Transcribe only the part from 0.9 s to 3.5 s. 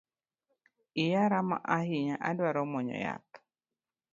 Iya rama ahinya adwa mwonyo yath